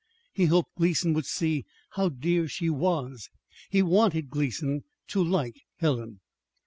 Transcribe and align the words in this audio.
He 0.33 0.45
hoped 0.45 0.73
Gleason 0.77 1.13
would 1.13 1.27
see 1.27 1.63
how 1.91 2.09
dear 2.09 2.47
she 2.47 2.71
was. 2.71 3.29
He 3.69 3.83
wanted 3.83 4.31
Gleason 4.31 4.83
to 5.09 5.23
like 5.23 5.61
Helen. 5.77 6.21